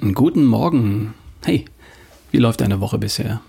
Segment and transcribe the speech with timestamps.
[0.00, 1.14] Morgen.
[1.44, 1.64] Hey,
[2.30, 3.40] wie läuft deine Woche bisher?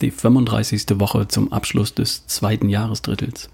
[0.00, 0.98] Die 35.
[0.98, 3.50] Woche zum Abschluss des zweiten Jahresdrittels.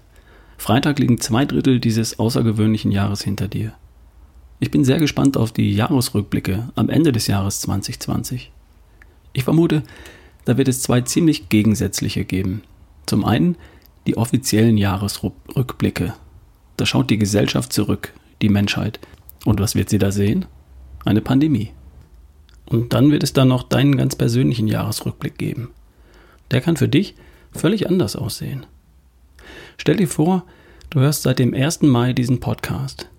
[0.57, 3.73] Freitag liegen zwei Drittel dieses außergewöhnlichen Jahres hinter dir.
[4.59, 8.51] Ich bin sehr gespannt auf die Jahresrückblicke am Ende des Jahres 2020.
[9.33, 9.83] Ich vermute,
[10.45, 12.63] da wird es zwei ziemlich gegensätzliche geben.
[13.05, 13.57] Zum einen
[14.07, 16.15] die offiziellen Jahresrückblicke.
[16.77, 18.99] Da schaut die Gesellschaft zurück, die Menschheit.
[19.45, 20.45] Und was wird sie da sehen?
[21.05, 21.73] Eine Pandemie.
[22.69, 25.71] Und dann wird es dann noch deinen ganz persönlichen Jahresrückblick geben.
[26.51, 27.15] Der kann für dich
[27.51, 28.65] völlig anders aussehen.
[29.77, 30.45] Stell dir vor,
[30.91, 31.81] du hörst seit dem 1.
[31.81, 33.09] Mai diesen Podcast.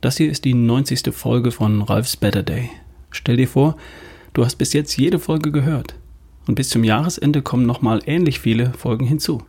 [0.00, 1.14] Das hier ist die 90.
[1.14, 2.70] Folge von Ralph's Better Day.
[3.10, 3.76] Stell dir vor,
[4.32, 5.94] du hast bis jetzt jede Folge gehört.
[6.46, 9.42] Und bis zum Jahresende kommen nochmal ähnlich viele Folgen hinzu.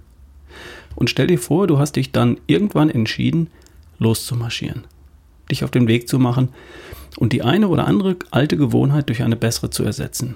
[0.95, 3.49] Und stell dir vor, du hast dich dann irgendwann entschieden,
[3.99, 4.83] loszumarschieren.
[5.49, 6.49] Dich auf den Weg zu machen
[7.17, 10.35] und die eine oder andere alte Gewohnheit durch eine bessere zu ersetzen.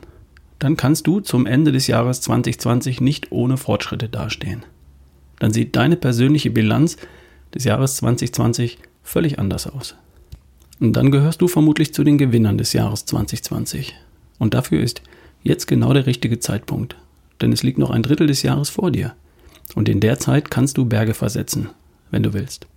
[0.60, 4.64] Dann kannst du zum Ende des Jahres 2020 nicht ohne Fortschritte dastehen.
[5.40, 6.98] Dann sieht deine persönliche Bilanz
[7.54, 9.96] des Jahres 2020 völlig anders aus.
[10.80, 13.96] Und dann gehörst du vermutlich zu den Gewinnern des Jahres 2020.
[14.38, 15.02] Und dafür ist
[15.44, 16.96] jetzt genau der richtige Zeitpunkt.
[17.42, 19.14] Denn es liegt noch ein Drittel des Jahres vor dir.
[19.76, 21.70] Und in der Zeit kannst du Berge versetzen,
[22.12, 22.68] wenn du willst.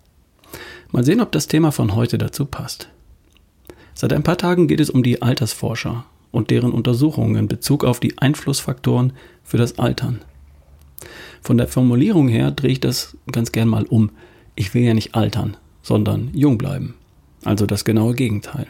[0.90, 2.88] Mal sehen, ob das Thema von heute dazu passt.
[3.94, 8.00] Seit ein paar Tagen geht es um die Altersforscher und deren Untersuchungen in Bezug auf
[8.00, 9.12] die Einflussfaktoren
[9.44, 10.20] für das Altern.
[11.42, 14.10] Von der Formulierung her drehe ich das ganz gern mal um.
[14.54, 16.94] Ich will ja nicht altern, sondern jung bleiben.
[17.44, 18.66] Also das genaue Gegenteil.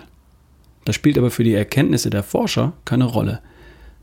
[0.85, 3.41] Das spielt aber für die Erkenntnisse der Forscher keine Rolle.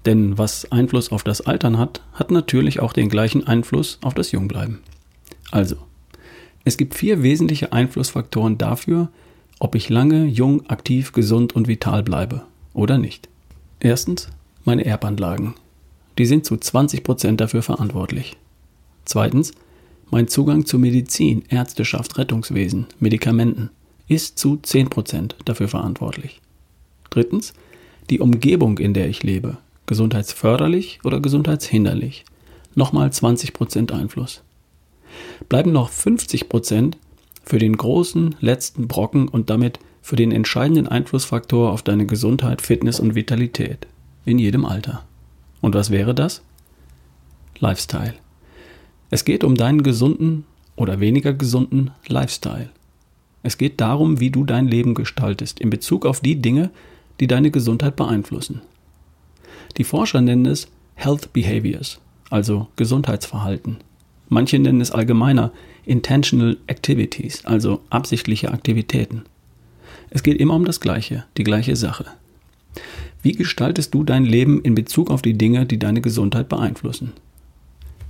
[0.05, 4.31] Denn was Einfluss auf das Altern hat, hat natürlich auch den gleichen Einfluss auf das
[4.31, 4.79] Jungbleiben.
[5.51, 5.75] Also,
[6.63, 9.09] es gibt vier wesentliche Einflussfaktoren dafür,
[9.59, 12.43] ob ich lange, jung, aktiv, gesund und vital bleibe
[12.73, 13.29] oder nicht.
[13.79, 14.29] Erstens
[14.65, 15.53] meine Erbanlagen.
[16.17, 18.35] Die sind zu 20% dafür verantwortlich.
[19.05, 19.53] Zweitens
[20.11, 23.69] mein Zugang zu Medizin, Ärzteschaft, Rettungswesen, Medikamenten
[24.07, 26.41] ist zu 10% dafür verantwortlich.
[27.11, 27.53] Drittens
[28.09, 32.25] die Umgebung, in der ich lebe, gesundheitsförderlich oder gesundheitshinderlich,
[32.73, 34.41] nochmal 20% Einfluss.
[35.47, 36.93] Bleiben noch 50%
[37.49, 42.99] für den großen letzten Brocken und damit für den entscheidenden Einflussfaktor auf deine Gesundheit, Fitness
[42.99, 43.87] und Vitalität
[44.23, 45.03] in jedem Alter.
[45.59, 46.43] Und was wäre das?
[47.57, 48.13] Lifestyle.
[49.09, 50.45] Es geht um deinen gesunden
[50.75, 52.69] oder weniger gesunden Lifestyle.
[53.41, 56.69] Es geht darum, wie du dein Leben gestaltest in Bezug auf die Dinge,
[57.19, 58.61] die deine Gesundheit beeinflussen.
[59.77, 61.99] Die Forscher nennen es Health Behaviors,
[62.29, 63.77] also Gesundheitsverhalten.
[64.29, 65.51] Manche nennen es allgemeiner
[65.85, 69.23] Intentional Activities, also absichtliche Aktivitäten.
[70.11, 72.05] Es geht immer um das Gleiche, die gleiche Sache.
[73.21, 77.13] Wie gestaltest du dein Leben in Bezug auf die Dinge, die deine Gesundheit beeinflussen?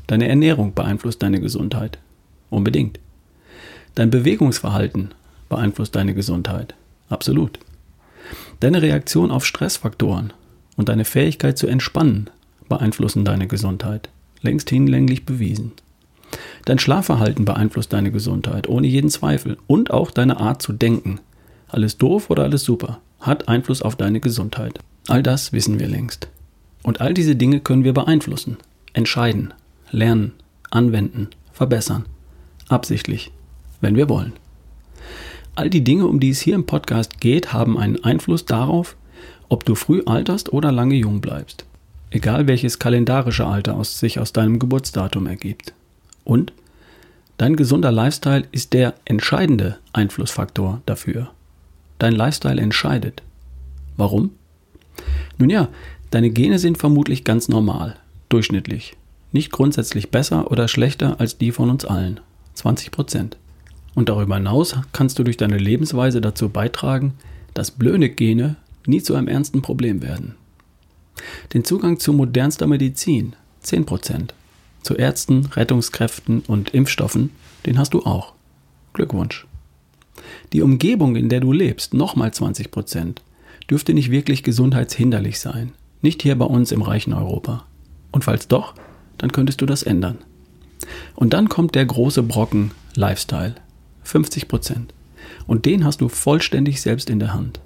[0.07, 1.99] Deine Ernährung beeinflusst deine Gesundheit.
[2.49, 2.99] Unbedingt.
[3.95, 5.13] Dein Bewegungsverhalten
[5.49, 6.75] beeinflusst deine Gesundheit.
[7.09, 7.59] Absolut.
[8.59, 10.33] Deine Reaktion auf Stressfaktoren
[10.75, 12.29] und deine Fähigkeit zu entspannen
[12.67, 14.09] beeinflussen deine Gesundheit.
[14.41, 15.73] Längst hinlänglich bewiesen.
[16.69, 19.57] Dein Schlafverhalten beeinflusst deine Gesundheit, ohne jeden Zweifel.
[19.65, 21.19] Und auch deine Art zu denken.
[21.67, 24.77] Alles doof oder alles super hat Einfluss auf deine Gesundheit.
[25.07, 26.27] All das wissen wir längst.
[26.83, 28.57] Und all diese Dinge können wir beeinflussen,
[28.93, 29.51] entscheiden,
[29.89, 30.33] lernen,
[30.69, 32.05] anwenden, verbessern.
[32.67, 33.31] Absichtlich,
[33.81, 34.33] wenn wir wollen.
[35.55, 38.95] All die Dinge, um die es hier im Podcast geht, haben einen Einfluss darauf,
[39.47, 41.65] ob du früh alterst oder lange jung bleibst.
[42.11, 45.73] Egal welches kalendarische Alter aus sich aus deinem Geburtsdatum ergibt.
[46.23, 46.53] Und
[47.39, 51.31] dein gesunder Lifestyle ist der entscheidende Einflussfaktor dafür.
[51.97, 53.23] Dein Lifestyle entscheidet.
[53.97, 54.31] Warum?
[55.37, 55.69] Nun ja,
[56.11, 57.95] deine Gene sind vermutlich ganz normal,
[58.27, 58.95] durchschnittlich.
[59.31, 62.19] Nicht grundsätzlich besser oder schlechter als die von uns allen.
[62.55, 63.37] 20 Prozent.
[63.95, 67.13] Und darüber hinaus kannst du durch deine Lebensweise dazu beitragen,
[67.53, 70.35] dass blöde Gene nie zu einem ernsten Problem werden.
[71.53, 74.33] Den Zugang zu modernster Medizin, 10 Prozent.
[74.89, 77.29] Zu Ärzten, Rettungskräften und Impfstoffen,
[77.67, 78.33] den hast du auch.
[78.93, 79.45] Glückwunsch.
[80.51, 83.21] Die Umgebung, in der du lebst, nochmal 20 Prozent,
[83.69, 85.73] dürfte nicht wirklich gesundheitshinderlich sein.
[86.01, 87.67] Nicht hier bei uns im reichen Europa.
[88.11, 88.73] Und falls doch,
[89.19, 90.17] dann könntest du das ändern.
[91.13, 93.53] Und dann kommt der große Brocken Lifestyle.
[94.01, 94.95] 50 Prozent.
[95.45, 97.59] Und den hast du vollständig selbst in der Hand.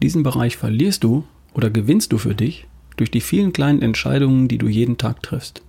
[0.00, 4.58] Diesen Bereich verlierst du oder gewinnst du für dich durch die vielen kleinen Entscheidungen, die
[4.58, 5.62] du jeden Tag triffst.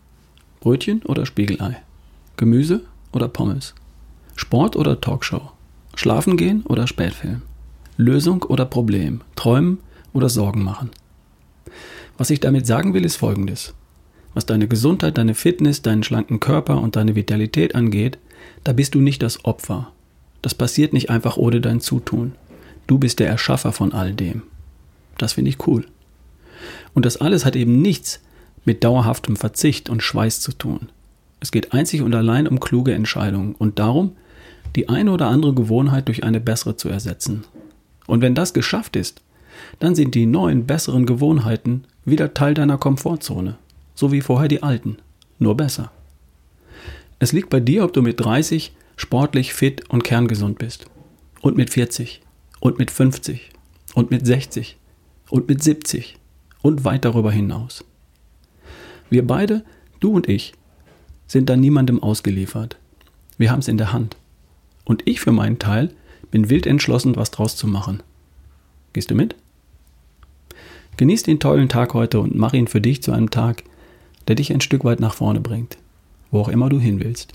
[0.60, 1.78] Brötchen oder Spiegelei?
[2.36, 2.82] Gemüse
[3.14, 3.76] oder Pommes?
[4.36, 5.52] Sport oder Talkshow?
[5.96, 7.44] Schlafen gehen oder Spätfilm?
[7.96, 9.22] Lösung oder Problem?
[9.36, 9.80] Träumen
[10.12, 10.90] oder Sorgen machen?
[12.18, 13.74] Was ich damit sagen will, ist folgendes.
[14.34, 18.18] Was deine Gesundheit, deine Fitness, deinen schlanken Körper und deine Vitalität angeht,
[18.66, 19.92] da bist du nicht das Opfer.
[20.42, 22.34] Das passiert nicht einfach ohne dein Zutun.
[22.86, 24.44] Du bist der Erschaffer von all dem.
[25.18, 25.86] Das finde ich cool.
[26.94, 28.22] Und das alles hat eben nichts
[28.66, 30.90] mit dauerhaftem Verzicht und Schweiß zu tun.
[31.40, 34.14] Es geht einzig und allein um kluge Entscheidungen und darum,
[34.76, 37.46] die eine oder andere Gewohnheit durch eine bessere zu ersetzen.
[38.08, 39.22] Und wenn das geschafft ist,
[39.80, 43.58] dann sind die neuen, besseren Gewohnheiten wieder Teil deiner Komfortzone,
[43.96, 44.98] so wie vorher die alten,
[45.38, 45.92] nur besser.
[47.20, 50.86] Es liegt bei dir, ob du mit 30 sportlich, fit und kerngesund bist.
[51.42, 52.22] Und mit 40.
[52.60, 53.50] Und mit 50.
[53.94, 54.78] Und mit 60.
[55.30, 56.18] Und mit 70.
[56.62, 57.86] Und weit darüber hinaus.
[59.10, 59.64] Wir beide,
[60.00, 60.54] du und ich,
[61.28, 62.78] sind da niemandem ausgeliefert.
[63.38, 64.18] Wir haben es in der Hand.
[64.86, 65.92] Und ich für meinen Teil
[66.32, 68.04] bin wild entschlossen, was draus zu machen.
[68.94, 69.36] Gehst du mit?
[70.98, 73.64] Genieß den tollen Tag heute und mach ihn für dich zu einem Tag,
[74.28, 75.78] der dich ein Stück weit nach vorne bringt,
[76.32, 77.34] wo auch immer du hin willst.